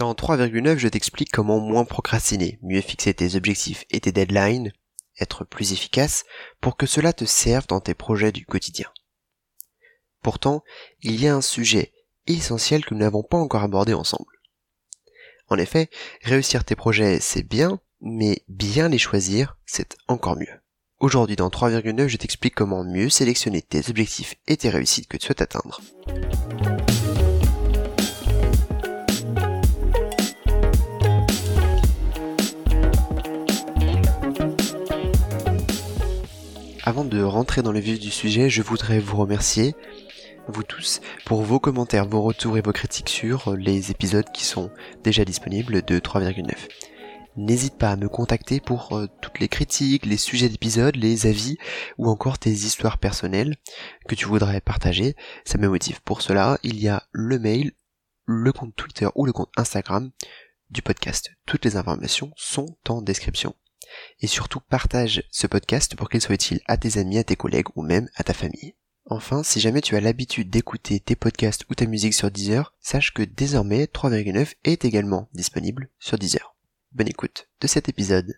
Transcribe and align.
Dans 0.00 0.14
3,9, 0.14 0.78
je 0.78 0.88
t'explique 0.88 1.30
comment 1.30 1.60
moins 1.60 1.84
procrastiner, 1.84 2.58
mieux 2.62 2.80
fixer 2.80 3.12
tes 3.12 3.36
objectifs 3.36 3.84
et 3.90 4.00
tes 4.00 4.12
deadlines, 4.12 4.72
être 5.20 5.44
plus 5.44 5.74
efficace 5.74 6.24
pour 6.62 6.78
que 6.78 6.86
cela 6.86 7.12
te 7.12 7.26
serve 7.26 7.66
dans 7.66 7.80
tes 7.80 7.92
projets 7.92 8.32
du 8.32 8.46
quotidien. 8.46 8.88
Pourtant, 10.22 10.64
il 11.02 11.20
y 11.20 11.28
a 11.28 11.34
un 11.34 11.42
sujet 11.42 11.92
essentiel 12.26 12.82
que 12.82 12.94
nous 12.94 13.00
n'avons 13.00 13.22
pas 13.22 13.36
encore 13.36 13.62
abordé 13.62 13.92
ensemble. 13.92 14.40
En 15.48 15.58
effet, 15.58 15.90
réussir 16.22 16.64
tes 16.64 16.76
projets, 16.76 17.20
c'est 17.20 17.46
bien, 17.46 17.78
mais 18.00 18.42
bien 18.48 18.88
les 18.88 18.96
choisir, 18.96 19.58
c'est 19.66 19.98
encore 20.08 20.38
mieux. 20.38 20.62
Aujourd'hui 20.98 21.36
dans 21.36 21.50
3,9, 21.50 22.06
je 22.06 22.16
t'explique 22.16 22.54
comment 22.54 22.84
mieux 22.84 23.10
sélectionner 23.10 23.60
tes 23.60 23.90
objectifs 23.90 24.36
et 24.46 24.56
tes 24.56 24.70
réussites 24.70 25.08
que 25.08 25.18
tu 25.18 25.26
souhaites 25.26 25.42
atteindre. 25.42 25.82
Avant 36.90 37.04
de 37.04 37.22
rentrer 37.22 37.62
dans 37.62 37.70
le 37.70 37.78
vif 37.78 38.00
du 38.00 38.10
sujet, 38.10 38.50
je 38.50 38.62
voudrais 38.62 38.98
vous 38.98 39.16
remercier, 39.16 39.76
vous 40.48 40.64
tous, 40.64 41.00
pour 41.24 41.42
vos 41.42 41.60
commentaires, 41.60 42.08
vos 42.08 42.20
retours 42.20 42.58
et 42.58 42.62
vos 42.62 42.72
critiques 42.72 43.10
sur 43.10 43.54
les 43.54 43.92
épisodes 43.92 44.28
qui 44.34 44.44
sont 44.44 44.72
déjà 45.04 45.24
disponibles 45.24 45.82
de 45.82 46.00
3,9. 46.00 46.50
N'hésite 47.36 47.78
pas 47.78 47.92
à 47.92 47.96
me 47.96 48.08
contacter 48.08 48.58
pour 48.58 48.96
euh, 48.96 49.06
toutes 49.22 49.38
les 49.38 49.46
critiques, 49.46 50.04
les 50.04 50.16
sujets 50.16 50.48
d'épisodes, 50.48 50.96
les 50.96 51.28
avis 51.28 51.58
ou 51.96 52.08
encore 52.08 52.40
tes 52.40 52.50
histoires 52.50 52.98
personnelles 52.98 53.54
que 54.08 54.16
tu 54.16 54.26
voudrais 54.26 54.60
partager. 54.60 55.14
Ça 55.44 55.58
me 55.58 55.68
motive. 55.68 56.00
Pour 56.02 56.22
cela, 56.22 56.58
il 56.64 56.80
y 56.80 56.88
a 56.88 57.04
le 57.12 57.38
mail, 57.38 57.70
le 58.26 58.52
compte 58.52 58.74
Twitter 58.74 59.06
ou 59.14 59.26
le 59.26 59.32
compte 59.32 59.52
Instagram 59.56 60.10
du 60.70 60.82
podcast. 60.82 61.30
Toutes 61.46 61.64
les 61.64 61.76
informations 61.76 62.32
sont 62.34 62.76
en 62.88 63.00
description 63.00 63.54
et 64.20 64.26
surtout 64.26 64.60
partage 64.60 65.22
ce 65.30 65.46
podcast 65.46 65.94
pour 65.96 66.08
qu'il 66.08 66.20
soit 66.20 66.34
utile 66.34 66.60
à 66.66 66.76
tes 66.76 66.98
amis, 66.98 67.18
à 67.18 67.24
tes 67.24 67.36
collègues 67.36 67.68
ou 67.76 67.82
même 67.82 68.08
à 68.16 68.24
ta 68.24 68.34
famille. 68.34 68.74
Enfin, 69.06 69.42
si 69.42 69.60
jamais 69.60 69.80
tu 69.80 69.96
as 69.96 70.00
l'habitude 70.00 70.50
d'écouter 70.50 71.00
tes 71.00 71.16
podcasts 71.16 71.64
ou 71.68 71.74
ta 71.74 71.86
musique 71.86 72.14
sur 72.14 72.30
Deezer, 72.30 72.74
sache 72.80 73.12
que 73.12 73.22
désormais 73.22 73.86
3,9 73.86 74.54
est 74.64 74.84
également 74.84 75.28
disponible 75.32 75.88
sur 75.98 76.18
Deezer. 76.18 76.54
Bonne 76.92 77.08
écoute 77.08 77.48
de 77.60 77.66
cet 77.66 77.88
épisode. 77.88 78.34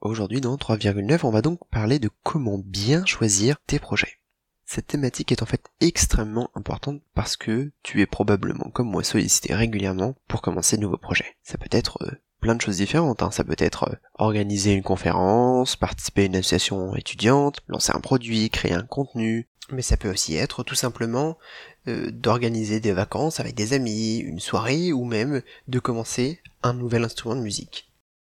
Aujourd'hui 0.00 0.40
dans 0.40 0.56
3,9 0.56 1.20
on 1.24 1.30
va 1.30 1.42
donc 1.42 1.60
parler 1.70 1.98
de 1.98 2.10
comment 2.22 2.58
bien 2.58 3.04
choisir 3.04 3.58
tes 3.66 3.78
projets. 3.78 4.18
Cette 4.64 4.86
thématique 4.86 5.32
est 5.32 5.42
en 5.42 5.46
fait 5.46 5.66
extrêmement 5.80 6.50
importante 6.54 7.02
parce 7.14 7.36
que 7.36 7.72
tu 7.82 8.00
es 8.00 8.06
probablement 8.06 8.70
comme 8.70 8.88
moi 8.88 9.02
sollicité 9.02 9.52
régulièrement 9.52 10.14
pour 10.28 10.42
commencer 10.42 10.76
de 10.76 10.82
nouveaux 10.82 10.96
projets. 10.96 11.36
Ça 11.42 11.58
peut 11.58 11.68
être 11.72 11.98
euh, 12.02 12.12
plein 12.40 12.54
de 12.54 12.60
choses 12.60 12.78
différentes. 12.78 13.22
Hein. 13.22 13.30
Ça 13.30 13.44
peut 13.44 13.56
être 13.58 13.84
euh, 13.84 13.96
organiser 14.14 14.72
une 14.72 14.82
conférence, 14.82 15.76
participer 15.76 16.22
à 16.22 16.26
une 16.26 16.36
association 16.36 16.94
étudiante, 16.96 17.60
lancer 17.68 17.92
un 17.94 18.00
produit, 18.00 18.50
créer 18.50 18.72
un 18.72 18.82
contenu. 18.82 19.48
Mais 19.70 19.82
ça 19.82 19.96
peut 19.96 20.10
aussi 20.10 20.36
être 20.36 20.64
tout 20.64 20.74
simplement 20.74 21.38
euh, 21.86 22.10
d'organiser 22.10 22.80
des 22.80 22.92
vacances 22.92 23.40
avec 23.40 23.54
des 23.54 23.72
amis, 23.72 24.18
une 24.18 24.40
soirée 24.40 24.92
ou 24.92 25.04
même 25.04 25.42
de 25.68 25.78
commencer 25.78 26.40
un 26.62 26.72
nouvel 26.72 27.04
instrument 27.04 27.36
de 27.36 27.42
musique. 27.42 27.86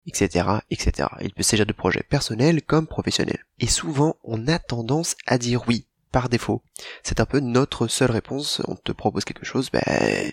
Etc, 0.05 0.45
etc. 0.69 1.07
Il 1.21 1.33
peut 1.33 1.43
s'agir 1.43 1.65
de 1.65 1.71
projets 1.71 2.03
personnels 2.03 2.61
comme 2.61 2.88
professionnels. 2.88 3.45
Et 3.59 3.67
souvent, 3.67 4.17
on 4.23 4.47
a 4.47 4.59
tendance 4.59 5.15
à 5.25 5.38
dire 5.38 5.63
oui, 5.67 5.88
par 6.13 6.29
défaut. 6.29 6.61
C'est 7.03 7.19
un 7.19 7.25
peu 7.25 7.39
notre 7.39 7.88
seule 7.88 8.11
réponse. 8.11 8.61
On 8.67 8.75
te 8.75 8.91
propose 8.91 9.25
quelque 9.25 9.45
chose, 9.45 9.69
ben, 9.71 9.81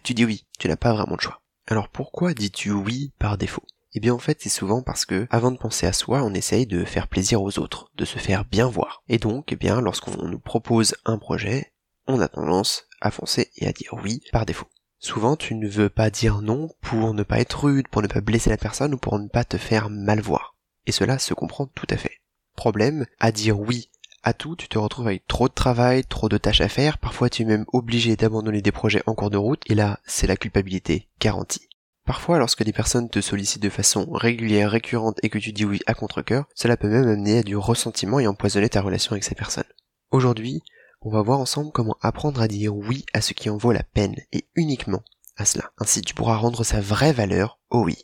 tu 0.05 0.14
dis 0.14 0.24
oui. 0.24 0.44
Tu 0.58 0.68
n'as 0.68 0.77
pas 0.77 0.92
vraiment 0.92 1.16
de 1.16 1.20
choix. 1.20 1.39
Alors 1.66 1.89
pourquoi 1.89 2.34
dis-tu 2.34 2.70
oui 2.70 3.12
par 3.19 3.39
défaut? 3.39 3.64
Eh 3.92 4.00
bien 4.00 4.14
en 4.14 4.19
fait 4.19 4.39
c'est 4.41 4.48
souvent 4.48 4.83
parce 4.83 5.05
que 5.05 5.27
avant 5.30 5.50
de 5.50 5.58
penser 5.58 5.86
à 5.86 5.92
soi, 5.92 6.22
on 6.22 6.34
essaye 6.34 6.67
de 6.67 6.84
faire 6.84 7.08
plaisir 7.08 7.42
aux 7.42 7.58
autres, 7.58 7.91
de 7.97 8.05
se 8.05 8.19
faire 8.19 8.44
bien 8.44 8.69
voir. 8.69 9.02
Et 9.08 9.19
donc, 9.19 9.52
eh 9.52 9.56
bien 9.56 9.80
lorsqu'on 9.80 10.29
nous 10.29 10.39
propose 10.39 10.95
un 11.05 11.18
projet, 11.18 11.73
on 12.07 12.20
a 12.20 12.29
tendance 12.29 12.86
à 13.01 13.11
foncer 13.11 13.51
et 13.57 13.67
à 13.67 13.73
dire 13.73 13.95
oui 14.02 14.23
par 14.33 14.46
défaut. 14.46 14.68
Souvent 14.98 15.36
tu 15.36 15.55
ne 15.55 15.68
veux 15.68 15.89
pas 15.89 16.11
dire 16.11 16.42
non 16.42 16.70
pour 16.83 17.14
ne 17.14 17.23
pas 17.23 17.40
être 17.40 17.64
rude, 17.64 17.89
pour 17.89 18.02
ne 18.02 18.07
pas 18.07 18.20
blesser 18.20 18.51
la 18.51 18.57
personne 18.57 18.95
ou 18.95 18.98
pour 18.98 19.18
ne 19.18 19.29
pas 19.29 19.45
te 19.45 19.57
faire 19.57 19.90
mal 19.90 20.20
voir. 20.20 20.57
Et 20.86 20.92
cela 20.92 21.18
se 21.18 21.34
comprend 21.34 21.67
tout 21.67 21.86
à 21.90 21.96
fait. 21.96 22.20
Problème, 22.57 23.07
à 23.18 23.33
dire 23.33 23.58
oui 23.58 23.89
à 24.23 24.33
tout, 24.33 24.57
tu 24.57 24.69
te 24.69 24.79
retrouves 24.79 25.07
avec 25.07 25.27
trop 25.27 25.48
de 25.48 25.55
travail, 25.55 26.05
trop 26.05 26.29
de 26.29 26.39
tâches 26.39 26.61
à 26.61 26.69
faire, 26.69 26.98
parfois 26.98 27.31
tu 27.31 27.42
es 27.42 27.45
même 27.47 27.64
obligé 27.73 28.17
d'abandonner 28.17 28.61
des 28.61 28.73
projets 28.73 29.03
en 29.07 29.14
cours 29.14 29.31
de 29.31 29.36
route, 29.36 29.63
et 29.67 29.75
là, 29.75 29.98
c'est 30.05 30.27
la 30.27 30.36
culpabilité 30.36 31.08
garantie. 31.20 31.69
Parfois, 32.05 32.39
lorsque 32.39 32.64
des 32.64 32.73
personnes 32.73 33.08
te 33.08 33.20
sollicitent 33.20 33.63
de 33.63 33.69
façon 33.69 34.11
régulière, 34.11 34.70
récurrente 34.70 35.19
et 35.23 35.29
que 35.29 35.39
tu 35.39 35.53
dis 35.53 35.64
oui 35.64 35.81
à 35.86 35.95
contre-cœur, 35.95 36.47
cela 36.55 36.77
peut 36.77 36.89
même 36.89 37.08
amener 37.08 37.39
à 37.39 37.42
du 37.42 37.57
ressentiment 37.57 38.19
et 38.19 38.27
empoisonner 38.27 38.69
ta 38.69 38.83
relation 38.83 39.13
avec 39.13 39.25
ces 39.25 39.35
personnes. 39.35 39.64
Aujourd'hui, 40.11 40.63
on 41.02 41.11
va 41.11 41.23
voir 41.23 41.41
ensemble 41.41 41.73
comment 41.73 41.97
apprendre 42.02 42.42
à 42.42 42.48
dire 42.48 42.75
oui 42.75 43.07
à 43.14 43.20
ce 43.20 43.33
qui 43.33 43.48
en 43.48 43.57
vaut 43.57 43.73
la 43.73 43.85
peine, 43.85 44.17
et 44.33 44.47
uniquement 44.55 45.02
à 45.37 45.45
cela. 45.45 45.73
Ainsi, 45.79 46.02
tu 46.02 46.14
pourras 46.14 46.37
rendre 46.37 46.64
sa 46.64 46.81
vraie 46.81 47.13
valeur 47.13 47.58
au 47.70 47.85
oui. 47.85 47.97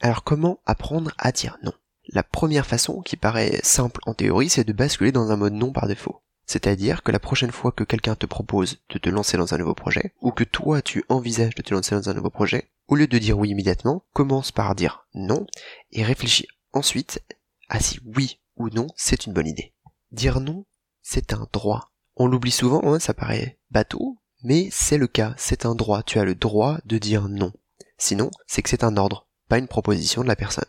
Alors 0.00 0.24
comment 0.24 0.60
apprendre 0.66 1.12
à 1.18 1.30
dire 1.30 1.58
non? 1.62 1.72
La 2.08 2.22
première 2.22 2.66
façon, 2.66 3.00
qui 3.00 3.16
paraît 3.16 3.60
simple 3.62 4.00
en 4.06 4.14
théorie, 4.14 4.48
c'est 4.48 4.64
de 4.64 4.72
basculer 4.72 5.12
dans 5.12 5.30
un 5.30 5.36
mode 5.36 5.54
non 5.54 5.72
par 5.72 5.86
défaut. 5.86 6.22
C'est-à-dire 6.46 7.02
que 7.02 7.10
la 7.10 7.18
prochaine 7.18 7.50
fois 7.50 7.72
que 7.72 7.82
quelqu'un 7.82 8.14
te 8.14 8.26
propose 8.26 8.78
de 8.90 8.98
te 8.98 9.10
lancer 9.10 9.36
dans 9.36 9.52
un 9.52 9.58
nouveau 9.58 9.74
projet, 9.74 10.14
ou 10.20 10.30
que 10.30 10.44
toi 10.44 10.80
tu 10.80 11.04
envisages 11.08 11.56
de 11.56 11.62
te 11.62 11.74
lancer 11.74 11.94
dans 11.96 12.08
un 12.08 12.14
nouveau 12.14 12.30
projet, 12.30 12.70
au 12.86 12.94
lieu 12.94 13.08
de 13.08 13.18
dire 13.18 13.36
oui 13.36 13.50
immédiatement, 13.50 14.04
commence 14.12 14.52
par 14.52 14.74
dire 14.76 15.06
non, 15.14 15.46
et 15.90 16.04
réfléchis 16.04 16.46
ensuite 16.72 17.20
à 17.68 17.80
si 17.80 17.98
oui 18.04 18.38
ou 18.56 18.70
non 18.70 18.86
c'est 18.96 19.26
une 19.26 19.32
bonne 19.32 19.48
idée. 19.48 19.74
Dire 20.12 20.40
non, 20.40 20.64
c'est 21.02 21.32
un 21.32 21.48
droit. 21.52 21.90
On 22.14 22.28
l'oublie 22.28 22.52
souvent, 22.52 22.80
hein, 22.84 23.00
ça 23.00 23.12
paraît 23.12 23.58
bateau, 23.72 24.18
mais 24.44 24.68
c'est 24.70 24.98
le 24.98 25.08
cas, 25.08 25.34
c'est 25.36 25.66
un 25.66 25.74
droit, 25.74 26.04
tu 26.04 26.20
as 26.20 26.24
le 26.24 26.36
droit 26.36 26.78
de 26.84 26.98
dire 26.98 27.28
non. 27.28 27.52
Sinon, 27.98 28.30
c'est 28.46 28.62
que 28.62 28.68
c'est 28.68 28.84
un 28.84 28.96
ordre, 28.96 29.26
pas 29.48 29.58
une 29.58 29.68
proposition 29.68 30.22
de 30.22 30.28
la 30.28 30.36
personne. 30.36 30.64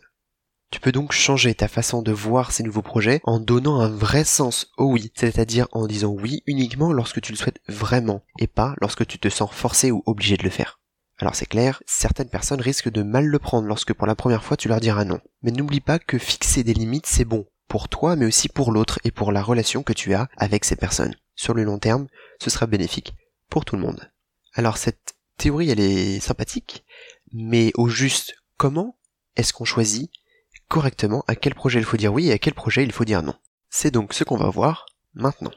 Tu 0.70 0.80
peux 0.80 0.92
donc 0.92 1.12
changer 1.12 1.54
ta 1.54 1.66
façon 1.66 2.02
de 2.02 2.12
voir 2.12 2.52
ces 2.52 2.62
nouveaux 2.62 2.82
projets 2.82 3.20
en 3.24 3.40
donnant 3.40 3.80
un 3.80 3.88
vrai 3.88 4.24
sens 4.24 4.70
au 4.76 4.84
oui, 4.92 5.10
c'est-à-dire 5.14 5.66
en 5.72 5.86
disant 5.86 6.10
oui 6.10 6.42
uniquement 6.46 6.92
lorsque 6.92 7.22
tu 7.22 7.32
le 7.32 7.38
souhaites 7.38 7.60
vraiment 7.68 8.22
et 8.38 8.46
pas 8.46 8.74
lorsque 8.80 9.06
tu 9.06 9.18
te 9.18 9.30
sens 9.30 9.50
forcé 9.50 9.90
ou 9.90 10.02
obligé 10.04 10.36
de 10.36 10.42
le 10.42 10.50
faire. 10.50 10.78
Alors 11.16 11.34
c'est 11.34 11.46
clair, 11.46 11.82
certaines 11.86 12.28
personnes 12.28 12.60
risquent 12.60 12.90
de 12.90 13.02
mal 13.02 13.24
le 13.24 13.38
prendre 13.38 13.66
lorsque 13.66 13.94
pour 13.94 14.06
la 14.06 14.14
première 14.14 14.44
fois 14.44 14.58
tu 14.58 14.68
leur 14.68 14.80
diras 14.80 15.04
non. 15.04 15.20
Mais 15.42 15.52
n'oublie 15.52 15.80
pas 15.80 15.98
que 15.98 16.18
fixer 16.18 16.64
des 16.64 16.74
limites 16.74 17.06
c'est 17.06 17.24
bon, 17.24 17.46
pour 17.66 17.88
toi 17.88 18.14
mais 18.14 18.26
aussi 18.26 18.50
pour 18.50 18.70
l'autre 18.70 18.98
et 19.04 19.10
pour 19.10 19.32
la 19.32 19.42
relation 19.42 19.82
que 19.82 19.94
tu 19.94 20.12
as 20.12 20.28
avec 20.36 20.66
ces 20.66 20.76
personnes. 20.76 21.16
Sur 21.34 21.54
le 21.54 21.64
long 21.64 21.78
terme, 21.78 22.08
ce 22.42 22.50
sera 22.50 22.66
bénéfique 22.66 23.14
pour 23.48 23.64
tout 23.64 23.76
le 23.76 23.82
monde. 23.82 24.12
Alors 24.52 24.76
cette 24.76 25.14
théorie 25.38 25.70
elle 25.70 25.80
est 25.80 26.20
sympathique, 26.20 26.84
mais 27.32 27.72
au 27.74 27.88
juste 27.88 28.34
comment 28.58 28.98
est-ce 29.34 29.54
qu'on 29.54 29.64
choisit 29.64 30.10
correctement 30.68 31.24
à 31.26 31.34
quel 31.34 31.54
projet 31.54 31.78
il 31.78 31.84
faut 31.84 31.96
dire 31.96 32.12
oui 32.12 32.28
et 32.28 32.32
à 32.32 32.38
quel 32.38 32.54
projet 32.54 32.84
il 32.84 32.92
faut 32.92 33.04
dire 33.04 33.22
non. 33.22 33.34
C'est 33.70 33.90
donc 33.90 34.14
ce 34.14 34.24
qu'on 34.24 34.36
va 34.36 34.50
voir 34.50 34.86
maintenant. 35.14 35.52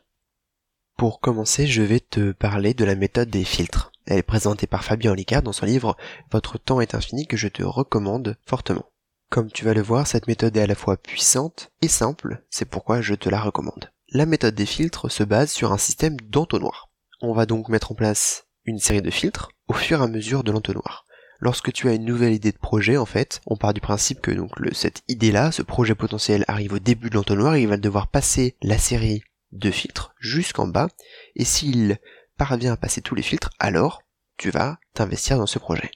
Pour 0.97 1.19
commencer, 1.19 1.67
je 1.67 1.81
vais 1.81 1.99
te 1.99 2.31
parler 2.31 2.73
de 2.73 2.85
la 2.85 2.95
méthode 2.95 3.29
des 3.29 3.44
filtres. 3.44 3.91
Elle 4.05 4.19
est 4.19 4.23
présentée 4.23 4.67
par 4.67 4.83
Fabien 4.83 5.11
Olicard 5.11 5.41
dans 5.41 5.53
son 5.53 5.66
livre 5.66 5.97
Votre 6.31 6.57
temps 6.57 6.81
est 6.81 6.95
infini 6.95 7.27
que 7.27 7.38
je 7.38 7.47
te 7.47 7.63
recommande 7.63 8.38
fortement. 8.45 8.85
Comme 9.29 9.51
tu 9.51 9.63
vas 9.63 9.73
le 9.73 9.81
voir, 9.81 10.07
cette 10.07 10.27
méthode 10.27 10.57
est 10.57 10.61
à 10.61 10.67
la 10.67 10.75
fois 10.75 10.97
puissante 10.97 11.72
et 11.81 11.88
simple, 11.88 12.43
c'est 12.49 12.69
pourquoi 12.69 13.01
je 13.01 13.16
te 13.16 13.29
la 13.29 13.39
recommande. 13.39 13.91
La 14.09 14.25
méthode 14.25 14.55
des 14.55 14.66
filtres 14.66 15.09
se 15.09 15.23
base 15.23 15.51
sur 15.51 15.72
un 15.72 15.78
système 15.78 16.19
d'entonnoir. 16.19 16.89
On 17.22 17.33
va 17.33 17.45
donc 17.45 17.69
mettre 17.69 17.93
en 17.93 17.95
place 17.95 18.47
une 18.66 18.79
série 18.79 19.01
de 19.01 19.09
filtres 19.09 19.49
au 19.67 19.73
fur 19.73 20.01
et 20.01 20.03
à 20.03 20.07
mesure 20.07 20.43
de 20.43 20.51
l'entonnoir 20.51 21.05
lorsque 21.41 21.74
tu 21.74 21.90
as 21.90 21.94
une 21.94 22.06
nouvelle 22.06 22.34
idée 22.34 22.52
de 22.52 22.57
projet, 22.57 22.96
en 22.96 23.05
fait, 23.05 23.41
on 23.47 23.58
part 23.58 23.73
du 23.73 23.82
principe 23.82 24.22
que 24.22 24.32
donc 24.32 24.52
cette 24.72 25.03
idée-là, 25.09 25.52
ce 25.52 25.64
projet 25.64 25.96
potentiel 25.96 26.46
arrive 26.47 26.73
au 26.73 26.79
début 26.79 27.09
de 27.09 27.16
l'entonnoir, 27.16 27.58
il 27.58 27.67
va 27.67 27.78
devoir 27.78 28.08
passer 28.08 28.55
la 28.61 28.78
série 28.78 29.23
de 29.52 29.72
filtres 29.72 30.14
jusqu'en 30.20 30.67
bas, 30.67 30.88
et 31.35 31.43
s'il 31.43 31.99
parvient 32.38 32.73
à 32.73 32.78
passer 32.78 33.02
tous 33.02 33.16
les 33.16 33.22
filtres, 33.22 33.49
alors 33.59 34.03
tu 34.38 34.49
vas 34.52 34.79
t'investir 34.93 35.38
dans 35.38 35.47
ce 35.47 35.59
projet. 35.59 35.91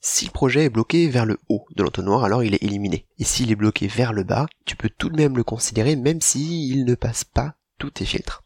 Si 0.00 0.26
le 0.26 0.30
projet 0.30 0.64
est 0.64 0.70
bloqué 0.70 1.08
vers 1.08 1.26
le 1.26 1.38
haut 1.48 1.66
de 1.74 1.82
l'entonnoir, 1.82 2.24
alors 2.24 2.44
il 2.44 2.54
est 2.54 2.62
éliminé. 2.62 3.06
Et 3.18 3.24
s'il 3.24 3.50
est 3.50 3.56
bloqué 3.56 3.88
vers 3.88 4.12
le 4.12 4.22
bas, 4.22 4.46
tu 4.64 4.76
peux 4.76 4.90
tout 4.90 5.08
de 5.08 5.16
même 5.16 5.36
le 5.36 5.42
considérer 5.42 5.96
même 5.96 6.20
s'il 6.20 6.84
ne 6.84 6.94
passe 6.94 7.24
pas 7.24 7.54
tous 7.78 7.90
tes 7.90 8.04
filtres. 8.04 8.44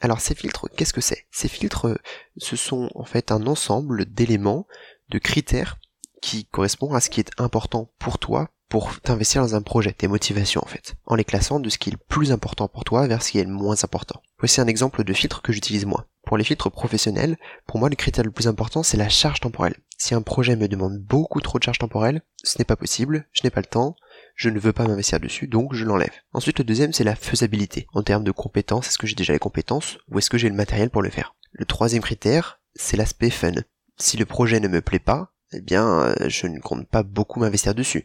Alors 0.00 0.20
ces 0.20 0.34
filtres, 0.34 0.68
qu'est-ce 0.76 0.92
que 0.92 1.00
c'est? 1.00 1.26
Ces 1.30 1.48
filtres, 1.48 1.98
ce 2.36 2.56
sont 2.56 2.90
en 2.94 3.04
fait 3.04 3.32
un 3.32 3.46
ensemble 3.46 4.06
d'éléments, 4.06 4.66
de 5.10 5.18
critères 5.18 5.78
qui 6.24 6.46
correspond 6.46 6.94
à 6.94 7.00
ce 7.00 7.10
qui 7.10 7.20
est 7.20 7.30
important 7.36 7.90
pour 7.98 8.18
toi 8.18 8.48
pour 8.70 8.98
t'investir 9.02 9.42
dans 9.42 9.54
un 9.54 9.60
projet, 9.60 9.92
tes 9.92 10.08
motivations 10.08 10.62
en 10.64 10.66
fait, 10.66 10.94
en 11.04 11.16
les 11.16 11.24
classant 11.24 11.60
de 11.60 11.68
ce 11.68 11.76
qui 11.76 11.90
est 11.90 11.92
le 11.92 11.98
plus 12.08 12.32
important 12.32 12.66
pour 12.66 12.82
toi 12.82 13.06
vers 13.06 13.22
ce 13.22 13.30
qui 13.30 13.38
est 13.38 13.44
le 13.44 13.50
moins 13.50 13.76
important. 13.84 14.22
Voici 14.38 14.62
un 14.62 14.66
exemple 14.66 15.04
de 15.04 15.12
filtre 15.12 15.42
que 15.42 15.52
j'utilise 15.52 15.84
moi. 15.84 16.06
Pour 16.24 16.38
les 16.38 16.44
filtres 16.44 16.70
professionnels, 16.70 17.36
pour 17.66 17.78
moi 17.78 17.90
le 17.90 17.94
critère 17.94 18.24
le 18.24 18.30
plus 18.30 18.48
important 18.48 18.82
c'est 18.82 18.96
la 18.96 19.10
charge 19.10 19.40
temporelle. 19.40 19.76
Si 19.98 20.14
un 20.14 20.22
projet 20.22 20.56
me 20.56 20.66
demande 20.66 20.98
beaucoup 20.98 21.42
trop 21.42 21.58
de 21.58 21.64
charge 21.64 21.78
temporelle, 21.78 22.22
ce 22.42 22.56
n'est 22.58 22.64
pas 22.64 22.74
possible, 22.74 23.28
je 23.32 23.42
n'ai 23.44 23.50
pas 23.50 23.60
le 23.60 23.66
temps, 23.66 23.94
je 24.34 24.48
ne 24.48 24.58
veux 24.58 24.72
pas 24.72 24.88
m'investir 24.88 25.20
dessus, 25.20 25.46
donc 25.46 25.74
je 25.74 25.84
l'enlève. 25.84 26.14
Ensuite, 26.32 26.58
le 26.58 26.64
deuxième, 26.64 26.94
c'est 26.94 27.04
la 27.04 27.16
faisabilité. 27.16 27.86
En 27.92 28.02
termes 28.02 28.24
de 28.24 28.32
compétences, 28.32 28.88
est-ce 28.88 28.98
que 28.98 29.06
j'ai 29.06 29.14
déjà 29.14 29.34
les 29.34 29.38
compétences 29.38 29.98
ou 30.08 30.18
est-ce 30.18 30.30
que 30.30 30.38
j'ai 30.38 30.48
le 30.48 30.56
matériel 30.56 30.88
pour 30.88 31.02
le 31.02 31.10
faire? 31.10 31.36
Le 31.52 31.66
troisième 31.66 32.02
critère, 32.02 32.60
c'est 32.74 32.96
l'aspect 32.96 33.30
fun. 33.30 33.52
Si 33.96 34.16
le 34.16 34.24
projet 34.24 34.58
ne 34.58 34.68
me 34.68 34.80
plaît 34.80 34.98
pas, 34.98 35.33
eh 35.54 35.60
bien, 35.60 35.88
euh, 36.00 36.14
je 36.28 36.46
ne 36.46 36.58
compte 36.58 36.86
pas 36.86 37.02
beaucoup 37.02 37.40
m'investir 37.40 37.74
dessus. 37.74 38.04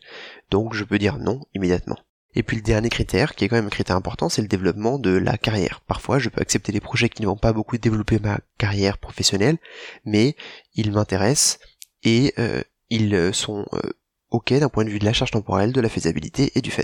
Donc, 0.51 0.73
je 0.73 0.83
peux 0.83 0.99
dire 0.99 1.17
non 1.17 1.41
immédiatement. 1.53 1.97
Et 2.35 2.43
puis 2.43 2.57
le 2.57 2.61
dernier 2.61 2.89
critère, 2.89 3.33
qui 3.33 3.43
est 3.43 3.49
quand 3.49 3.55
même 3.55 3.65
un 3.65 3.71
critère 3.71 3.95
important, 3.95 4.29
c'est 4.29 4.43
le 4.43 4.47
développement 4.47 4.99
de 4.99 5.09
la 5.09 5.37
carrière. 5.37 5.81
Parfois, 5.87 6.19
je 6.19 6.29
peux 6.29 6.41
accepter 6.41 6.71
des 6.71 6.79
projets 6.79 7.09
qui 7.09 7.23
ne 7.23 7.27
vont 7.27 7.37
pas 7.37 7.53
beaucoup 7.53 7.77
développer 7.77 8.19
ma 8.19 8.39
carrière 8.59 8.99
professionnelle, 8.99 9.57
mais 10.05 10.35
ils 10.75 10.91
m'intéressent 10.91 11.59
et 12.03 12.33
euh, 12.37 12.61
ils 12.91 13.33
sont 13.33 13.65
euh, 13.73 13.79
ok 14.29 14.53
d'un 14.53 14.69
point 14.69 14.85
de 14.85 14.91
vue 14.91 14.99
de 14.99 15.05
la 15.05 15.13
charge 15.13 15.31
temporelle, 15.31 15.73
de 15.73 15.81
la 15.81 15.89
faisabilité 15.89 16.51
et 16.53 16.61
du 16.61 16.69
fun. 16.69 16.83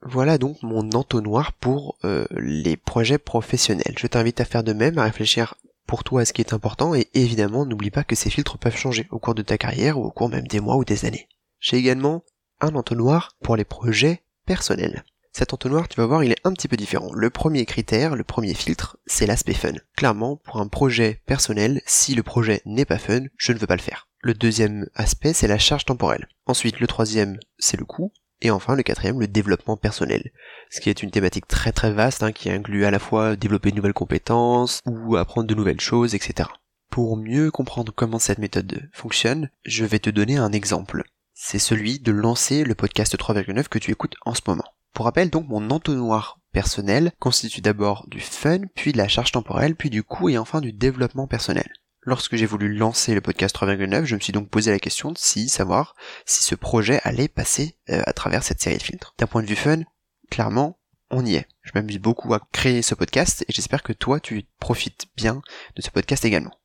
Voilà 0.00 0.38
donc 0.38 0.62
mon 0.62 0.90
entonnoir 0.94 1.52
pour 1.52 1.98
les 2.32 2.76
projets 2.76 3.18
professionnels. 3.18 3.94
Je 3.96 4.08
t'invite 4.08 4.40
à 4.40 4.44
faire 4.44 4.64
de 4.64 4.72
même, 4.72 4.98
à 4.98 5.04
réfléchir 5.04 5.54
pour 5.92 6.04
toi 6.04 6.24
ce 6.24 6.32
qui 6.32 6.40
est 6.40 6.54
important 6.54 6.94
et 6.94 7.10
évidemment 7.12 7.66
n'oublie 7.66 7.90
pas 7.90 8.02
que 8.02 8.16
ces 8.16 8.30
filtres 8.30 8.56
peuvent 8.56 8.74
changer 8.74 9.06
au 9.10 9.18
cours 9.18 9.34
de 9.34 9.42
ta 9.42 9.58
carrière 9.58 9.98
ou 9.98 10.06
au 10.06 10.10
cours 10.10 10.30
même 10.30 10.46
des 10.46 10.58
mois 10.58 10.76
ou 10.76 10.86
des 10.86 11.04
années. 11.04 11.28
J'ai 11.60 11.76
également 11.76 12.24
un 12.62 12.74
entonnoir 12.76 13.36
pour 13.42 13.56
les 13.56 13.66
projets 13.66 14.22
personnels. 14.46 15.04
Cet 15.32 15.52
entonnoir, 15.52 15.88
tu 15.88 16.00
vas 16.00 16.06
voir, 16.06 16.24
il 16.24 16.32
est 16.32 16.40
un 16.44 16.54
petit 16.54 16.66
peu 16.66 16.78
différent. 16.78 17.10
Le 17.12 17.28
premier 17.28 17.66
critère, 17.66 18.16
le 18.16 18.24
premier 18.24 18.54
filtre, 18.54 18.96
c'est 19.04 19.26
l'aspect 19.26 19.52
fun. 19.52 19.74
Clairement, 19.94 20.36
pour 20.36 20.62
un 20.62 20.68
projet 20.68 21.20
personnel, 21.26 21.82
si 21.84 22.14
le 22.14 22.22
projet 22.22 22.62
n'est 22.64 22.86
pas 22.86 22.98
fun, 22.98 23.24
je 23.36 23.52
ne 23.52 23.58
veux 23.58 23.66
pas 23.66 23.76
le 23.76 23.82
faire. 23.82 24.08
Le 24.22 24.32
deuxième 24.32 24.86
aspect, 24.94 25.34
c'est 25.34 25.46
la 25.46 25.58
charge 25.58 25.84
temporelle. 25.84 26.26
Ensuite, 26.46 26.80
le 26.80 26.86
troisième, 26.86 27.38
c'est 27.58 27.76
le 27.76 27.84
coût. 27.84 28.14
Et 28.42 28.50
enfin, 28.50 28.74
le 28.74 28.82
quatrième, 28.82 29.20
le 29.20 29.28
développement 29.28 29.76
personnel. 29.76 30.32
Ce 30.68 30.80
qui 30.80 30.90
est 30.90 31.02
une 31.02 31.12
thématique 31.12 31.46
très 31.46 31.70
très 31.70 31.92
vaste, 31.92 32.24
hein, 32.24 32.32
qui 32.32 32.50
inclut 32.50 32.84
à 32.84 32.90
la 32.90 32.98
fois 32.98 33.36
développer 33.36 33.70
de 33.70 33.76
nouvelles 33.76 33.92
compétences 33.92 34.80
ou 34.84 35.16
apprendre 35.16 35.46
de 35.46 35.54
nouvelles 35.54 35.80
choses, 35.80 36.16
etc. 36.16 36.48
Pour 36.90 37.16
mieux 37.16 37.52
comprendre 37.52 37.92
comment 37.94 38.18
cette 38.18 38.38
méthode 38.38 38.90
fonctionne, 38.92 39.48
je 39.64 39.84
vais 39.84 40.00
te 40.00 40.10
donner 40.10 40.38
un 40.38 40.50
exemple. 40.50 41.04
C'est 41.32 41.60
celui 41.60 42.00
de 42.00 42.10
lancer 42.10 42.64
le 42.64 42.74
podcast 42.74 43.16
3,9 43.16 43.68
que 43.68 43.78
tu 43.78 43.92
écoutes 43.92 44.16
en 44.26 44.34
ce 44.34 44.42
moment. 44.46 44.66
Pour 44.92 45.06
rappel, 45.06 45.30
donc, 45.30 45.48
mon 45.48 45.70
entonnoir 45.70 46.40
personnel 46.52 47.12
constitue 47.20 47.60
d'abord 47.60 48.06
du 48.08 48.20
fun, 48.20 48.62
puis 48.74 48.92
de 48.92 48.98
la 48.98 49.08
charge 49.08 49.32
temporelle, 49.32 49.76
puis 49.76 49.88
du 49.88 50.02
coût 50.02 50.28
et 50.28 50.36
enfin 50.36 50.60
du 50.60 50.72
développement 50.72 51.28
personnel. 51.28 51.72
Lorsque 52.04 52.34
j'ai 52.34 52.46
voulu 52.46 52.74
lancer 52.74 53.14
le 53.14 53.20
podcast 53.20 53.54
3,9, 53.54 54.04
je 54.04 54.16
me 54.16 54.20
suis 54.20 54.32
donc 54.32 54.48
posé 54.48 54.72
la 54.72 54.80
question 54.80 55.12
de 55.12 55.18
si 55.18 55.48
savoir 55.48 55.94
si 56.26 56.42
ce 56.42 56.56
projet 56.56 57.00
allait 57.04 57.28
passer 57.28 57.76
euh, 57.90 58.02
à 58.06 58.12
travers 58.12 58.42
cette 58.42 58.60
série 58.60 58.78
de 58.78 58.82
filtres. 58.82 59.14
D'un 59.18 59.28
point 59.28 59.42
de 59.42 59.46
vue 59.46 59.54
fun, 59.54 59.82
clairement, 60.28 60.80
on 61.10 61.24
y 61.24 61.36
est. 61.36 61.46
Je 61.62 61.70
m'amuse 61.76 62.00
beaucoup 62.00 62.34
à 62.34 62.40
créer 62.50 62.82
ce 62.82 62.96
podcast 62.96 63.44
et 63.46 63.52
j'espère 63.52 63.84
que 63.84 63.92
toi 63.92 64.18
tu 64.18 64.42
profites 64.58 65.06
bien 65.16 65.42
de 65.76 65.82
ce 65.82 65.90
podcast 65.90 66.24
également. 66.24 66.58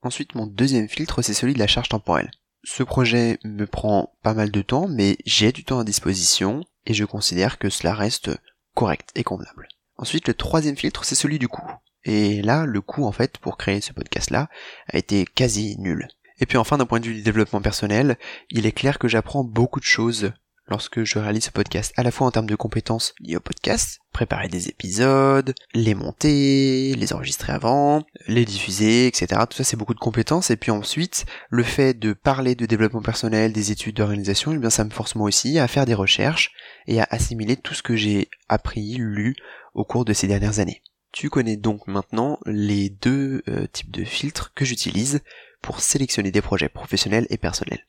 Ensuite, 0.00 0.34
mon 0.34 0.46
deuxième 0.46 0.88
filtre, 0.88 1.20
c'est 1.20 1.34
celui 1.34 1.52
de 1.52 1.58
la 1.58 1.66
charge 1.66 1.90
temporelle. 1.90 2.30
Ce 2.64 2.82
projet 2.82 3.38
me 3.44 3.66
prend 3.66 4.14
pas 4.22 4.32
mal 4.32 4.50
de 4.50 4.62
temps, 4.62 4.88
mais 4.88 5.18
j'ai 5.26 5.52
du 5.52 5.62
temps 5.62 5.80
à 5.80 5.84
disposition 5.84 6.64
et 6.86 6.94
je 6.94 7.04
considère 7.04 7.58
que 7.58 7.68
cela 7.68 7.94
reste 7.94 8.30
correct 8.74 9.10
et 9.14 9.24
convenable. 9.24 9.68
Ensuite, 9.98 10.26
le 10.26 10.32
troisième 10.32 10.76
filtre, 10.76 11.04
c'est 11.04 11.14
celui 11.14 11.38
du 11.38 11.48
coût. 11.48 11.70
Et 12.04 12.42
là, 12.42 12.66
le 12.66 12.80
coût 12.80 13.04
en 13.04 13.12
fait 13.12 13.38
pour 13.38 13.56
créer 13.56 13.80
ce 13.80 13.92
podcast-là 13.92 14.48
a 14.88 14.98
été 14.98 15.24
quasi 15.26 15.76
nul. 15.78 16.08
Et 16.40 16.46
puis 16.46 16.56
enfin, 16.56 16.78
d'un 16.78 16.86
point 16.86 17.00
de 17.00 17.06
vue 17.06 17.14
du 17.14 17.22
développement 17.22 17.60
personnel, 17.60 18.16
il 18.50 18.66
est 18.66 18.72
clair 18.72 18.98
que 18.98 19.08
j'apprends 19.08 19.44
beaucoup 19.44 19.80
de 19.80 19.84
choses 19.84 20.32
lorsque 20.70 21.02
je 21.04 21.18
réalise 21.18 21.44
ce 21.44 21.50
podcast, 21.50 21.92
à 21.96 22.02
la 22.02 22.10
fois 22.10 22.28
en 22.28 22.30
termes 22.30 22.48
de 22.48 22.54
compétences 22.54 23.14
liées 23.20 23.36
au 23.36 23.40
podcast, 23.40 23.98
préparer 24.12 24.48
des 24.48 24.68
épisodes, 24.68 25.52
les 25.74 25.94
monter, 25.94 26.94
les 26.94 27.12
enregistrer 27.12 27.52
avant, 27.52 28.04
les 28.28 28.44
diffuser, 28.44 29.08
etc. 29.08 29.42
Tout 29.50 29.56
ça 29.56 29.64
c'est 29.64 29.76
beaucoup 29.76 29.94
de 29.94 29.98
compétences. 29.98 30.50
Et 30.50 30.56
puis 30.56 30.70
ensuite, 30.70 31.26
le 31.50 31.64
fait 31.64 31.94
de 31.94 32.12
parler 32.12 32.54
de 32.54 32.66
développement 32.66 33.02
personnel, 33.02 33.52
des 33.52 33.72
études 33.72 33.96
d'organisation, 33.96 34.52
eh 34.52 34.58
bien 34.58 34.70
ça 34.70 34.84
me 34.84 34.90
force 34.90 35.16
moi 35.16 35.26
aussi 35.26 35.58
à 35.58 35.68
faire 35.68 35.86
des 35.86 35.94
recherches 35.94 36.52
et 36.86 37.00
à 37.00 37.08
assimiler 37.10 37.56
tout 37.56 37.74
ce 37.74 37.82
que 37.82 37.96
j'ai 37.96 38.30
appris, 38.48 38.94
lu 38.96 39.34
au 39.74 39.84
cours 39.84 40.04
de 40.04 40.12
ces 40.12 40.28
dernières 40.28 40.60
années. 40.60 40.82
Tu 41.12 41.28
connais 41.28 41.56
donc 41.56 41.86
maintenant 41.88 42.38
les 42.46 42.88
deux 42.88 43.42
euh, 43.48 43.66
types 43.66 43.90
de 43.90 44.04
filtres 44.04 44.52
que 44.54 44.64
j'utilise 44.64 45.20
pour 45.60 45.80
sélectionner 45.80 46.30
des 46.30 46.40
projets 46.40 46.68
professionnels 46.68 47.26
et 47.30 47.36
personnels. 47.36 47.84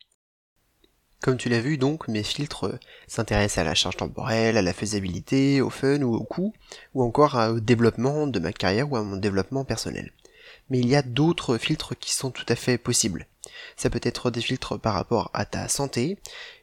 Comme 1.21 1.37
tu 1.37 1.47
l'as 1.47 1.61
vu 1.61 1.77
donc, 1.77 2.07
mes 2.07 2.23
filtres 2.23 2.65
euh, 2.65 2.79
s'intéressent 3.07 3.59
à 3.59 3.63
la 3.63 3.75
charge 3.75 3.97
temporelle, 3.97 4.57
à 4.57 4.63
la 4.63 4.73
faisabilité, 4.73 5.61
au 5.61 5.69
fun 5.69 6.01
ou 6.01 6.15
au 6.15 6.23
coût, 6.23 6.51
ou 6.95 7.03
encore 7.03 7.35
au 7.35 7.59
développement 7.59 8.25
de 8.25 8.39
ma 8.39 8.53
carrière 8.53 8.91
ou 8.91 8.97
à 8.97 9.03
mon 9.03 9.17
développement 9.17 9.65
personnel. 9.65 10.11
Mais 10.71 10.79
il 10.79 10.87
y 10.87 10.95
a 10.95 11.03
d'autres 11.03 11.57
filtres 11.59 11.95
qui 11.97 12.13
sont 12.13 12.31
tout 12.31 12.45
à 12.49 12.55
fait 12.55 12.79
possibles. 12.79 13.27
Ça 13.77 13.91
peut 13.91 14.01
être 14.03 14.31
des 14.31 14.41
filtres 14.41 14.79
par 14.79 14.95
rapport 14.95 15.29
à 15.33 15.45
ta 15.45 15.67
santé, 15.67 16.17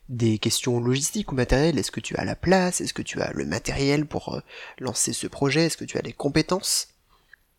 des 0.09 0.39
questions 0.39 0.81
logistiques 0.81 1.33
ou 1.33 1.35
matérielles. 1.35 1.79
Est-ce 1.79 1.91
que 1.91 2.01
tu 2.01 2.17
as 2.17 2.25
la 2.25 2.37
place? 2.37 2.81
Est-ce 2.81 2.95
que 2.95 3.03
tu 3.03 3.21
as 3.21 3.33
le 3.33 3.45
matériel 3.45 4.07
pour 4.07 4.35
euh, 4.35 4.41
lancer 4.79 5.13
ce 5.13 5.27
projet? 5.27 5.67
Est-ce 5.67 5.77
que 5.77 5.85
tu 5.85 5.99
as 5.99 6.03
les 6.03 6.13
compétences? 6.13 6.89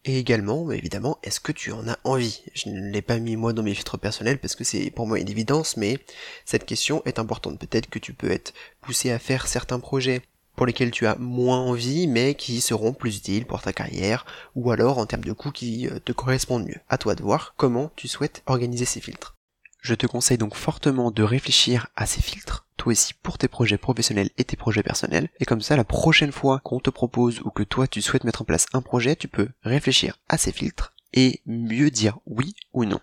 Et 0.06 0.18
également, 0.18 0.72
évidemment, 0.72 1.20
est-ce 1.24 1.42
que 1.42 1.52
tu 1.52 1.72
en 1.72 1.88
as 1.88 2.00
envie? 2.06 2.42
Je 2.54 2.70
ne 2.70 2.90
l'ai 2.90 3.02
pas 3.02 3.20
mis 3.20 3.36
moi 3.36 3.52
dans 3.52 3.64
mes 3.64 3.74
filtres 3.74 4.00
personnels 4.00 4.40
parce 4.40 4.56
que 4.56 4.64
c'est 4.64 4.92
pour 4.92 5.06
moi 5.06 5.20
une 5.20 5.30
évidence, 5.30 5.76
mais 5.76 6.00
cette 6.46 6.66
question 6.66 7.04
est 7.06 7.20
importante. 7.20 7.60
Peut-être 7.60 7.90
que 7.90 8.00
tu 8.00 8.14
peux 8.14 8.32
être 8.32 8.54
poussé 8.82 9.12
à 9.12 9.20
faire 9.20 9.48
certains 9.48 9.80
projets 9.80 10.22
pour 10.56 10.66
lesquels 10.66 10.92
tu 10.92 11.06
as 11.06 11.16
moins 11.16 11.60
envie, 11.60 12.08
mais 12.08 12.36
qui 12.36 12.60
seront 12.62 12.94
plus 12.94 13.18
utiles 13.18 13.46
pour 13.46 13.62
ta 13.62 13.72
carrière, 13.72 14.26
ou 14.56 14.72
alors 14.72 14.98
en 14.98 15.06
termes 15.06 15.24
de 15.24 15.32
coûts 15.32 15.52
qui 15.52 15.88
euh, 15.88 16.00
te 16.00 16.12
correspondent 16.12 16.66
mieux. 16.66 16.82
À 16.90 16.98
toi 16.98 17.16
de 17.16 17.22
voir 17.22 17.54
comment 17.56 17.92
tu 17.96 18.08
souhaites 18.08 18.42
organiser 18.46 18.86
ces 18.86 19.00
filtres. 19.00 19.39
Je 19.82 19.96
te 19.96 20.08
conseille 20.08 20.38
donc 20.38 20.56
fortement 20.56 21.12
de 21.12 21.24
réfléchir 21.24 21.88
à 21.96 22.06
ces 22.06 22.22
filtres, 22.22 22.66
toi 22.78 22.92
aussi 22.92 23.14
pour 23.14 23.38
tes 23.38 23.48
projets 23.48 23.78
professionnels 23.78 24.30
et 24.38 24.44
tes 24.44 24.58
projets 24.58 24.84
personnels, 24.84 25.30
et 25.40 25.46
comme 25.46 25.62
ça 25.62 25.78
la 25.78 25.84
prochaine 25.84 26.32
fois 26.32 26.60
qu'on 26.64 26.80
te 26.80 26.90
propose 26.90 27.42
ou 27.42 27.50
que 27.50 27.64
toi 27.64 27.88
tu 27.88 28.02
souhaites 28.02 28.26
mettre 28.26 28.42
en 28.42 28.46
place 28.46 28.68
un 28.74 28.82
projet, 28.82 29.16
tu 29.16 29.28
peux 29.28 29.50
réfléchir 29.64 30.18
à 30.28 30.38
ces 30.38 30.52
filtres 30.52 30.94
et 31.14 31.42
mieux 31.46 31.92
dire 31.92 32.20
oui 32.26 32.56
ou 32.74 32.86
non. 32.86 33.00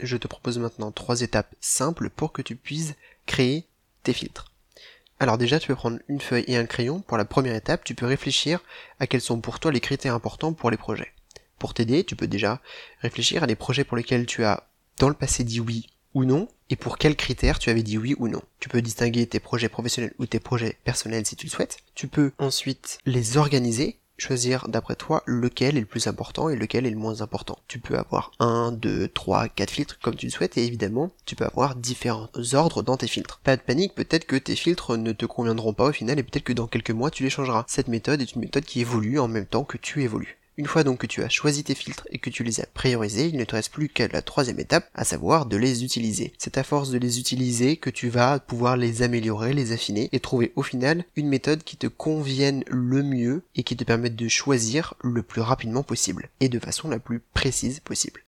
Je 0.00 0.16
te 0.16 0.28
propose 0.28 0.58
maintenant 0.58 0.92
trois 0.92 1.20
étapes 1.20 1.54
simples 1.60 2.10
pour 2.10 2.32
que 2.32 2.42
tu 2.42 2.56
puisses 2.56 2.94
créer 3.26 3.66
tes 4.02 4.12
filtres. 4.12 4.50
Alors 5.20 5.38
déjà, 5.38 5.60
tu 5.60 5.68
peux 5.68 5.76
prendre 5.76 6.00
une 6.08 6.20
feuille 6.20 6.44
et 6.48 6.56
un 6.56 6.66
crayon. 6.66 7.00
Pour 7.00 7.16
la 7.16 7.24
première 7.24 7.54
étape, 7.54 7.84
tu 7.84 7.94
peux 7.94 8.06
réfléchir 8.06 8.60
à 8.98 9.06
quels 9.06 9.20
sont 9.20 9.40
pour 9.40 9.60
toi 9.60 9.70
les 9.70 9.80
critères 9.80 10.14
importants 10.14 10.52
pour 10.52 10.70
les 10.70 10.76
projets. 10.76 11.12
Pour 11.58 11.74
t'aider, 11.74 12.02
tu 12.04 12.16
peux 12.16 12.26
déjà 12.26 12.60
réfléchir 13.00 13.44
à 13.44 13.46
des 13.46 13.54
projets 13.54 13.84
pour 13.84 13.96
lesquels 13.96 14.26
tu 14.26 14.44
as 14.44 14.68
dans 14.98 15.08
le 15.08 15.14
passé 15.14 15.44
dit 15.44 15.60
oui 15.60 15.86
ou 16.14 16.24
non, 16.24 16.48
et 16.70 16.76
pour 16.76 16.98
quels 16.98 17.16
critères 17.16 17.58
tu 17.58 17.70
avais 17.70 17.82
dit 17.82 17.98
oui 17.98 18.14
ou 18.18 18.28
non. 18.28 18.42
Tu 18.60 18.68
peux 18.68 18.82
distinguer 18.82 19.26
tes 19.26 19.40
projets 19.40 19.68
professionnels 19.68 20.14
ou 20.18 20.26
tes 20.26 20.40
projets 20.40 20.78
personnels 20.84 21.26
si 21.26 21.36
tu 21.36 21.46
le 21.46 21.50
souhaites. 21.50 21.78
Tu 21.94 22.08
peux 22.08 22.32
ensuite 22.38 22.98
les 23.04 23.36
organiser, 23.36 23.98
choisir 24.16 24.68
d'après 24.68 24.94
toi 24.94 25.22
lequel 25.26 25.76
est 25.76 25.80
le 25.80 25.86
plus 25.86 26.06
important 26.06 26.48
et 26.48 26.56
lequel 26.56 26.86
est 26.86 26.90
le 26.90 26.96
moins 26.96 27.20
important. 27.20 27.58
Tu 27.68 27.78
peux 27.78 27.98
avoir 27.98 28.32
un, 28.38 28.72
deux, 28.72 29.08
trois, 29.08 29.48
quatre 29.48 29.70
filtres 29.70 29.98
comme 30.00 30.14
tu 30.14 30.26
le 30.26 30.32
souhaites 30.32 30.56
et 30.56 30.64
évidemment 30.64 31.10
tu 31.26 31.36
peux 31.36 31.44
avoir 31.44 31.74
différents 31.74 32.30
ordres 32.52 32.82
dans 32.82 32.96
tes 32.96 33.08
filtres. 33.08 33.40
Pas 33.42 33.56
de 33.56 33.62
panique, 33.62 33.94
peut-être 33.94 34.26
que 34.26 34.36
tes 34.36 34.56
filtres 34.56 34.96
ne 34.96 35.12
te 35.12 35.26
conviendront 35.26 35.74
pas 35.74 35.88
au 35.88 35.92
final 35.92 36.18
et 36.18 36.22
peut-être 36.22 36.44
que 36.44 36.52
dans 36.52 36.68
quelques 36.68 36.90
mois 36.90 37.10
tu 37.10 37.24
les 37.24 37.30
changeras. 37.30 37.64
Cette 37.66 37.88
méthode 37.88 38.22
est 38.22 38.34
une 38.34 38.40
méthode 38.40 38.64
qui 38.64 38.80
évolue 38.80 39.18
en 39.18 39.28
même 39.28 39.46
temps 39.46 39.64
que 39.64 39.78
tu 39.78 40.02
évolues. 40.02 40.38
Une 40.56 40.66
fois 40.66 40.84
donc 40.84 40.98
que 40.98 41.06
tu 41.06 41.22
as 41.22 41.28
choisi 41.28 41.64
tes 41.64 41.74
filtres 41.74 42.06
et 42.10 42.18
que 42.18 42.30
tu 42.30 42.44
les 42.44 42.60
as 42.60 42.66
priorisés, 42.66 43.26
il 43.26 43.36
ne 43.36 43.44
te 43.44 43.56
reste 43.56 43.72
plus 43.72 43.88
qu'à 43.88 44.06
la 44.06 44.22
troisième 44.22 44.60
étape, 44.60 44.88
à 44.94 45.04
savoir 45.04 45.46
de 45.46 45.56
les 45.56 45.82
utiliser. 45.82 46.32
C'est 46.38 46.58
à 46.58 46.62
force 46.62 46.90
de 46.90 46.98
les 46.98 47.18
utiliser 47.18 47.76
que 47.76 47.90
tu 47.90 48.08
vas 48.08 48.38
pouvoir 48.38 48.76
les 48.76 49.02
améliorer, 49.02 49.52
les 49.52 49.72
affiner 49.72 50.08
et 50.12 50.20
trouver 50.20 50.52
au 50.54 50.62
final 50.62 51.04
une 51.16 51.28
méthode 51.28 51.64
qui 51.64 51.76
te 51.76 51.88
convienne 51.88 52.62
le 52.68 53.02
mieux 53.02 53.42
et 53.56 53.64
qui 53.64 53.76
te 53.76 53.82
permette 53.82 54.14
de 54.14 54.28
choisir 54.28 54.94
le 55.02 55.24
plus 55.24 55.40
rapidement 55.40 55.82
possible 55.82 56.30
et 56.38 56.48
de 56.48 56.60
façon 56.60 56.88
la 56.88 57.00
plus 57.00 57.18
précise 57.18 57.80
possible. 57.80 58.20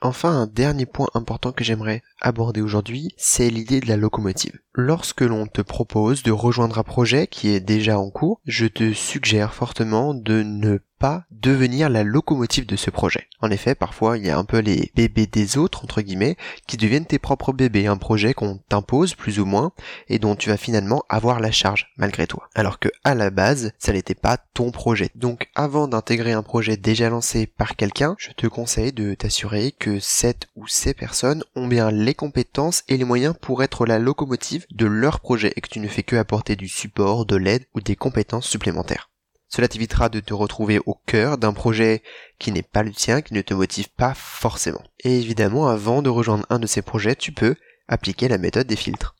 Enfin, 0.00 0.30
un 0.30 0.46
dernier 0.46 0.86
point 0.86 1.08
important 1.14 1.50
que 1.50 1.64
j'aimerais 1.64 2.02
aborder 2.20 2.60
aujourd'hui, 2.60 3.12
c'est 3.16 3.50
l'idée 3.50 3.80
de 3.80 3.88
la 3.88 3.96
locomotive. 3.96 4.60
Lorsque 4.72 5.22
l'on 5.22 5.48
te 5.48 5.60
propose 5.60 6.22
de 6.22 6.30
rejoindre 6.30 6.78
un 6.78 6.84
projet 6.84 7.26
qui 7.26 7.48
est 7.48 7.58
déjà 7.58 7.98
en 7.98 8.10
cours, 8.10 8.40
je 8.44 8.66
te 8.66 8.92
suggère 8.92 9.54
fortement 9.54 10.14
de 10.14 10.44
ne 10.44 10.78
pas 10.98 11.24
devenir 11.30 11.88
la 11.88 12.02
locomotive 12.02 12.66
de 12.66 12.76
ce 12.76 12.90
projet. 12.90 13.28
En 13.40 13.50
effet, 13.50 13.74
parfois 13.74 14.18
il 14.18 14.26
y 14.26 14.30
a 14.30 14.38
un 14.38 14.44
peu 14.44 14.58
les 14.58 14.90
bébés 14.94 15.26
des 15.26 15.56
autres, 15.56 15.84
entre 15.84 16.02
guillemets, 16.02 16.36
qui 16.66 16.76
deviennent 16.76 17.06
tes 17.06 17.18
propres 17.18 17.52
bébés, 17.52 17.86
un 17.86 17.96
projet 17.96 18.34
qu'on 18.34 18.58
t'impose 18.68 19.14
plus 19.14 19.38
ou 19.38 19.44
moins 19.44 19.72
et 20.08 20.18
dont 20.18 20.36
tu 20.36 20.48
vas 20.48 20.56
finalement 20.56 21.04
avoir 21.08 21.40
la 21.40 21.52
charge 21.52 21.92
malgré 21.96 22.26
toi. 22.26 22.48
Alors 22.54 22.78
que 22.78 22.88
à 23.04 23.14
la 23.14 23.30
base, 23.30 23.72
ça 23.78 23.92
n'était 23.92 24.14
pas 24.14 24.38
ton 24.54 24.70
projet. 24.70 25.10
Donc 25.14 25.48
avant 25.54 25.88
d'intégrer 25.88 26.32
un 26.32 26.42
projet 26.42 26.76
déjà 26.76 27.08
lancé 27.10 27.46
par 27.46 27.76
quelqu'un, 27.76 28.16
je 28.18 28.30
te 28.32 28.46
conseille 28.46 28.92
de 28.92 29.14
t'assurer 29.14 29.72
que 29.72 30.00
cette 30.00 30.48
ou 30.56 30.66
ces 30.66 30.94
personnes 30.94 31.44
ont 31.54 31.68
bien 31.68 31.90
les 31.90 32.14
compétences 32.14 32.82
et 32.88 32.96
les 32.96 33.04
moyens 33.04 33.34
pour 33.40 33.62
être 33.62 33.86
la 33.86 33.98
locomotive 33.98 34.66
de 34.70 34.86
leur 34.86 35.20
projet 35.20 35.52
et 35.56 35.60
que 35.60 35.68
tu 35.68 35.80
ne 35.80 35.88
fais 35.88 36.02
que 36.02 36.16
apporter 36.16 36.56
du 36.56 36.68
support, 36.68 37.26
de 37.26 37.36
l'aide 37.36 37.66
ou 37.74 37.80
des 37.80 37.96
compétences 37.96 38.48
supplémentaires. 38.48 39.10
Cela 39.48 39.68
t'évitera 39.68 40.08
de 40.08 40.20
te 40.20 40.34
retrouver 40.34 40.78
au 40.84 40.94
cœur 41.06 41.38
d'un 41.38 41.52
projet 41.52 42.02
qui 42.38 42.52
n'est 42.52 42.62
pas 42.62 42.82
le 42.82 42.92
tien, 42.92 43.22
qui 43.22 43.34
ne 43.34 43.40
te 43.40 43.54
motive 43.54 43.88
pas 43.88 44.14
forcément. 44.14 44.82
Et 45.00 45.18
évidemment, 45.18 45.68
avant 45.68 46.02
de 46.02 46.10
rejoindre 46.10 46.46
un 46.50 46.58
de 46.58 46.66
ces 46.66 46.82
projets, 46.82 47.16
tu 47.16 47.32
peux 47.32 47.56
appliquer 47.88 48.28
la 48.28 48.38
méthode 48.38 48.66
des 48.66 48.76
filtres. 48.76 49.14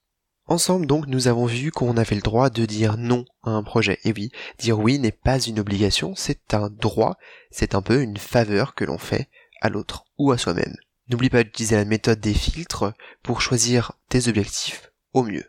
Ensemble 0.46 0.86
donc 0.86 1.06
nous 1.08 1.28
avons 1.28 1.44
vu 1.44 1.70
qu'on 1.70 1.98
avait 1.98 2.16
le 2.16 2.22
droit 2.22 2.48
de 2.48 2.64
dire 2.64 2.96
non 2.96 3.26
à 3.42 3.50
un 3.50 3.62
projet. 3.62 3.98
Et 4.04 4.12
oui, 4.12 4.30
dire 4.58 4.78
oui 4.78 4.98
n'est 4.98 5.12
pas 5.12 5.38
une 5.38 5.60
obligation, 5.60 6.14
c'est 6.16 6.54
un 6.54 6.70
droit, 6.70 7.18
c'est 7.50 7.74
un 7.74 7.82
peu 7.82 8.00
une 8.02 8.16
faveur 8.16 8.74
que 8.74 8.84
l'on 8.84 8.96
fait 8.96 9.28
à 9.60 9.68
l'autre 9.68 10.04
ou 10.16 10.32
à 10.32 10.38
soi-même. 10.38 10.74
N'oublie 11.10 11.28
pas 11.28 11.42
d'utiliser 11.42 11.76
la 11.76 11.84
méthode 11.84 12.20
des 12.20 12.34
filtres 12.34 12.92
pour 13.22 13.42
choisir 13.42 13.92
tes 14.08 14.28
objectifs 14.28 14.90
au 15.12 15.22
mieux. 15.22 15.44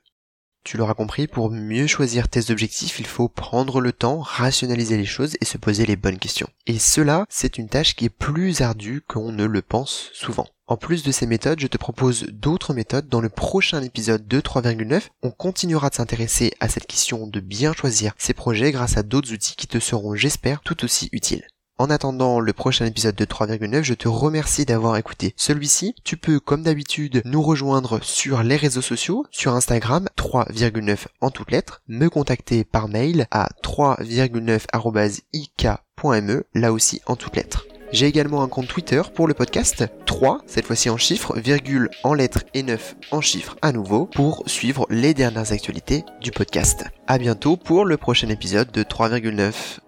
Tu 0.63 0.77
l'auras 0.77 0.93
compris, 0.93 1.27
pour 1.27 1.49
mieux 1.49 1.87
choisir 1.87 2.27
tes 2.27 2.51
objectifs, 2.51 2.99
il 2.99 3.07
faut 3.07 3.29
prendre 3.29 3.81
le 3.81 3.91
temps, 3.91 4.19
rationaliser 4.19 4.97
les 4.97 5.05
choses 5.05 5.35
et 5.39 5.45
se 5.45 5.57
poser 5.57 5.85
les 5.85 5.95
bonnes 5.95 6.19
questions. 6.19 6.49
Et 6.67 6.79
cela, 6.79 7.25
c'est 7.29 7.57
une 7.57 7.69
tâche 7.69 7.95
qui 7.95 8.05
est 8.05 8.09
plus 8.09 8.61
ardue 8.61 9.01
qu'on 9.07 9.31
ne 9.31 9.45
le 9.45 9.61
pense 9.61 10.09
souvent. 10.13 10.47
En 10.67 10.77
plus 10.77 11.01
de 11.01 11.11
ces 11.11 11.25
méthodes, 11.25 11.59
je 11.59 11.67
te 11.67 11.77
propose 11.77 12.27
d'autres 12.31 12.75
méthodes. 12.75 13.07
Dans 13.07 13.21
le 13.21 13.29
prochain 13.29 13.81
épisode 13.81 14.27
de 14.27 14.39
3,9, 14.39 15.07
on 15.23 15.31
continuera 15.31 15.89
de 15.89 15.95
s'intéresser 15.95 16.53
à 16.59 16.69
cette 16.69 16.85
question 16.85 17.25
de 17.25 17.39
bien 17.39 17.73
choisir 17.73 18.13
ses 18.19 18.35
projets 18.35 18.71
grâce 18.71 18.95
à 18.95 19.01
d'autres 19.01 19.33
outils 19.33 19.55
qui 19.55 19.65
te 19.65 19.79
seront, 19.79 20.13
j'espère, 20.13 20.61
tout 20.61 20.83
aussi 20.83 21.09
utiles. 21.11 21.47
En 21.79 21.89
attendant 21.89 22.39
le 22.41 22.51
prochain 22.51 22.85
épisode 22.85 23.15
de 23.15 23.23
3,9, 23.23 23.83
je 23.83 23.93
te 23.93 24.09
remercie 24.09 24.65
d'avoir 24.65 24.97
écouté 24.97 25.33
celui-ci. 25.37 25.95
Tu 26.03 26.17
peux, 26.17 26.41
comme 26.41 26.63
d'habitude, 26.63 27.21
nous 27.23 27.41
rejoindre 27.41 28.03
sur 28.03 28.43
les 28.43 28.57
réseaux 28.57 28.81
sociaux, 28.81 29.25
sur 29.31 29.55
Instagram, 29.55 30.09
3,9 30.17 31.05
en 31.21 31.31
toutes 31.31 31.51
lettres, 31.51 31.81
me 31.87 32.09
contacter 32.09 32.65
par 32.65 32.89
mail 32.89 33.27
à 33.31 33.47
3,9-ik.me, 33.63 36.43
là 36.53 36.73
aussi 36.73 36.99
en 37.05 37.15
toutes 37.15 37.37
lettres. 37.37 37.65
J'ai 37.93 38.07
également 38.07 38.43
un 38.43 38.49
compte 38.49 38.67
Twitter 38.67 39.01
pour 39.15 39.29
le 39.29 39.33
podcast, 39.33 39.85
3, 40.05 40.41
cette 40.47 40.65
fois-ci 40.65 40.89
en 40.89 40.97
chiffres, 40.97 41.39
virgule 41.39 41.89
en 42.03 42.13
lettres 42.13 42.43
et 42.53 42.61
9 42.61 42.97
en 43.11 43.21
chiffres 43.21 43.55
à 43.61 43.71
nouveau, 43.71 44.05
pour 44.05 44.43
suivre 44.47 44.85
les 44.89 45.13
dernières 45.13 45.53
actualités 45.53 46.03
du 46.19 46.31
podcast. 46.31 46.83
À 47.07 47.17
bientôt 47.17 47.55
pour 47.55 47.85
le 47.85 47.95
prochain 47.95 48.27
épisode 48.27 48.69
de 48.73 48.83
3,9. 48.83 49.79